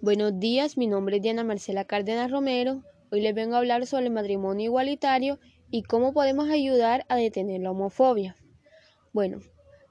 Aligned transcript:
Buenos 0.00 0.38
días, 0.38 0.76
mi 0.76 0.86
nombre 0.86 1.16
es 1.16 1.22
Diana 1.22 1.42
Marcela 1.42 1.84
Cárdenas 1.84 2.30
Romero. 2.30 2.84
Hoy 3.10 3.20
les 3.20 3.34
vengo 3.34 3.56
a 3.56 3.58
hablar 3.58 3.84
sobre 3.84 4.04
el 4.04 4.12
matrimonio 4.12 4.66
igualitario 4.66 5.40
y 5.72 5.82
cómo 5.82 6.12
podemos 6.12 6.48
ayudar 6.50 7.04
a 7.08 7.16
detener 7.16 7.62
la 7.62 7.72
homofobia. 7.72 8.36
Bueno, 9.12 9.40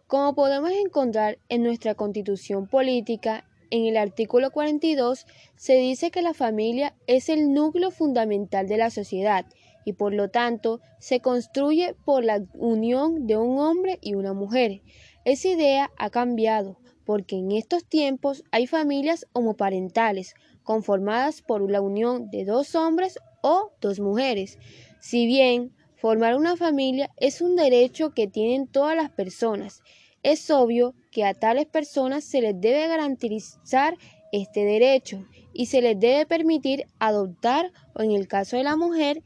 como 0.07 0.33
podemos 0.33 0.71
encontrar 0.71 1.39
en 1.49 1.61
nuestra 1.61 1.93
constitución 1.93 2.67
política, 2.67 3.43
en 3.69 3.85
el 3.85 3.97
artículo 3.97 4.49
42 4.49 5.25
se 5.57 5.73
dice 5.73 6.09
que 6.09 6.21
la 6.21 6.33
familia 6.33 6.95
es 7.07 7.27
el 7.27 7.53
núcleo 7.53 7.91
fundamental 7.91 8.69
de 8.69 8.77
la 8.77 8.91
sociedad 8.91 9.45
y 9.83 9.91
por 9.91 10.13
lo 10.13 10.29
tanto 10.29 10.79
se 10.99 11.19
construye 11.19 11.95
por 12.05 12.23
la 12.23 12.45
unión 12.53 13.27
de 13.27 13.35
un 13.35 13.59
hombre 13.59 13.99
y 14.01 14.15
una 14.15 14.31
mujer. 14.31 14.83
Esa 15.25 15.49
idea 15.49 15.91
ha 15.97 16.09
cambiado 16.09 16.77
porque 17.07 17.37
en 17.37 17.53
estos 17.53 17.85
tiempos 17.85 18.43
hay 18.51 18.67
familias 18.67 19.25
homoparentales 19.31 20.35
conformadas 20.63 21.41
por 21.41 21.71
la 21.71 21.79
unión 21.79 22.29
de 22.29 22.43
dos 22.43 22.75
hombres 22.75 23.17
o 23.41 23.71
dos 23.79 24.01
mujeres. 24.01 24.59
Si 24.99 25.25
bien 25.25 25.73
formar 25.95 26.35
una 26.35 26.57
familia 26.57 27.09
es 27.15 27.39
un 27.39 27.55
derecho 27.55 28.13
que 28.13 28.27
tienen 28.27 28.67
todas 28.67 28.97
las 28.97 29.09
personas, 29.09 29.83
es 30.21 30.51
obvio 30.51 30.95
que 31.09 31.23
a 31.23 31.33
tales 31.33 31.65
personas 31.65 32.25
se 32.25 32.41
les 32.41 32.59
debe 32.59 32.89
garantizar 32.89 33.95
este 34.33 34.65
derecho 34.65 35.25
y 35.53 35.67
se 35.67 35.81
les 35.81 35.97
debe 35.97 36.25
permitir 36.25 36.87
adoptar 36.99 37.71
o 37.93 38.03
en 38.03 38.11
el 38.11 38.27
caso 38.27 38.57
de 38.57 38.65
la 38.65 38.75
mujer 38.75 39.23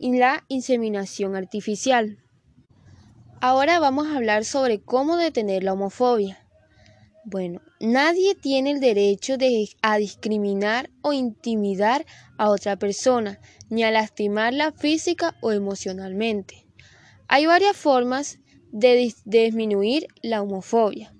la 0.00 0.44
inseminación 0.48 1.36
artificial. 1.36 2.18
Ahora 3.40 3.78
vamos 3.78 4.08
a 4.08 4.16
hablar 4.16 4.44
sobre 4.44 4.80
cómo 4.80 5.16
detener 5.16 5.62
la 5.62 5.74
homofobia. 5.74 6.49
Bueno, 7.24 7.60
nadie 7.80 8.34
tiene 8.34 8.70
el 8.70 8.80
derecho 8.80 9.36
de, 9.36 9.68
a 9.82 9.98
discriminar 9.98 10.88
o 11.02 11.12
intimidar 11.12 12.06
a 12.38 12.48
otra 12.48 12.76
persona, 12.76 13.38
ni 13.68 13.84
a 13.84 13.90
lastimarla 13.90 14.72
física 14.72 15.36
o 15.42 15.52
emocionalmente. 15.52 16.66
Hay 17.28 17.44
varias 17.44 17.76
formas 17.76 18.38
de, 18.72 19.14
de 19.26 19.44
disminuir 19.44 20.06
la 20.22 20.40
homofobia. 20.40 21.14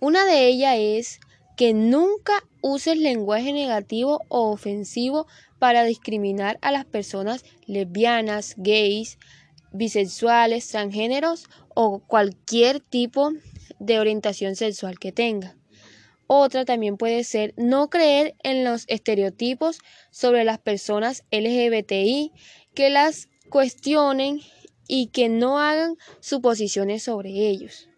Una 0.00 0.24
de 0.24 0.48
ellas 0.48 0.76
es 0.78 1.20
que 1.56 1.74
nunca 1.74 2.32
uses 2.60 2.96
lenguaje 2.96 3.52
negativo 3.52 4.22
o 4.28 4.50
ofensivo 4.50 5.28
para 5.60 5.84
discriminar 5.84 6.58
a 6.60 6.72
las 6.72 6.86
personas 6.86 7.44
lesbianas, 7.66 8.54
gays, 8.56 9.18
bisexuales, 9.72 10.66
transgéneros 10.68 11.48
o 11.74 12.00
cualquier 12.00 12.80
tipo 12.80 13.32
de 13.80 13.98
orientación 13.98 14.54
sexual 14.54 15.00
que 15.00 15.10
tenga. 15.10 15.56
Otra 16.28 16.64
también 16.64 16.96
puede 16.96 17.24
ser 17.24 17.54
no 17.56 17.90
creer 17.90 18.36
en 18.44 18.62
los 18.62 18.84
estereotipos 18.86 19.78
sobre 20.12 20.44
las 20.44 20.60
personas 20.60 21.24
LGBTI, 21.32 22.30
que 22.72 22.88
las 22.88 23.28
cuestionen 23.48 24.40
y 24.86 25.08
que 25.08 25.28
no 25.28 25.58
hagan 25.58 25.96
suposiciones 26.20 27.02
sobre 27.02 27.30
ellos. 27.30 27.88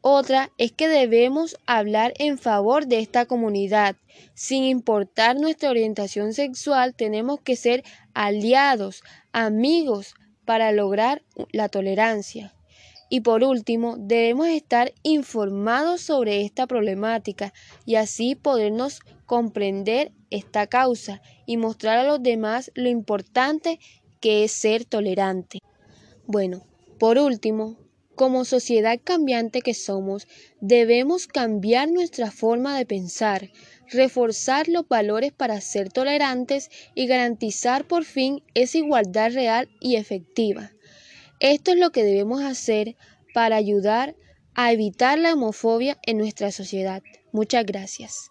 Otra 0.00 0.52
es 0.58 0.70
que 0.70 0.86
debemos 0.86 1.56
hablar 1.66 2.14
en 2.18 2.38
favor 2.38 2.86
de 2.86 3.00
esta 3.00 3.26
comunidad. 3.26 3.96
Sin 4.34 4.62
importar 4.62 5.34
nuestra 5.34 5.70
orientación 5.70 6.32
sexual, 6.32 6.94
tenemos 6.94 7.40
que 7.40 7.56
ser 7.56 7.82
aliados, 8.14 9.02
amigos, 9.32 10.14
para 10.44 10.70
lograr 10.70 11.22
la 11.50 11.68
tolerancia. 11.68 12.54
Y 13.08 13.20
por 13.20 13.44
último, 13.44 13.96
debemos 13.98 14.48
estar 14.48 14.92
informados 15.02 16.00
sobre 16.00 16.42
esta 16.42 16.66
problemática 16.66 17.52
y 17.84 17.94
así 17.94 18.34
podernos 18.34 19.00
comprender 19.26 20.12
esta 20.30 20.66
causa 20.66 21.22
y 21.46 21.56
mostrar 21.56 21.98
a 21.98 22.04
los 22.04 22.22
demás 22.22 22.72
lo 22.74 22.88
importante 22.88 23.78
que 24.20 24.44
es 24.44 24.52
ser 24.52 24.84
tolerante. 24.84 25.60
Bueno, 26.26 26.64
por 26.98 27.18
último, 27.18 27.76
como 28.16 28.46
sociedad 28.46 28.98
cambiante 29.04 29.60
que 29.60 29.74
somos, 29.74 30.26
debemos 30.60 31.26
cambiar 31.26 31.90
nuestra 31.90 32.30
forma 32.30 32.76
de 32.76 32.86
pensar, 32.86 33.50
reforzar 33.88 34.68
los 34.68 34.88
valores 34.88 35.32
para 35.32 35.60
ser 35.60 35.92
tolerantes 35.92 36.70
y 36.94 37.06
garantizar 37.06 37.86
por 37.86 38.04
fin 38.04 38.42
esa 38.54 38.78
igualdad 38.78 39.32
real 39.32 39.68
y 39.80 39.96
efectiva. 39.96 40.72
Esto 41.40 41.72
es 41.72 41.78
lo 41.78 41.90
que 41.90 42.04
debemos 42.04 42.42
hacer 42.42 42.96
para 43.34 43.56
ayudar 43.56 44.16
a 44.54 44.72
evitar 44.72 45.18
la 45.18 45.34
homofobia 45.34 45.98
en 46.06 46.18
nuestra 46.18 46.50
sociedad. 46.50 47.02
Muchas 47.32 47.66
gracias. 47.66 48.30